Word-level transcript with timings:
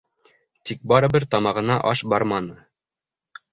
Тик 0.69 0.81
барыбер 0.93 1.27
тамағына 1.35 1.77
аш 1.93 2.03
барманы. 2.15 2.59